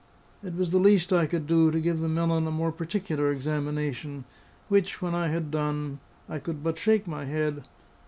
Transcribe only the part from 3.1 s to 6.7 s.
examination; which, when I had done, I could